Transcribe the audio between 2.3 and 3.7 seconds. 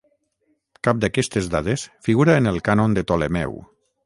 en el Cànon de Ptolemeu.